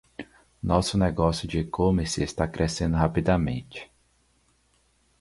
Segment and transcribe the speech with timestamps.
[0.63, 3.87] Nosso negócio de e-commerce está crescendo rapidamente.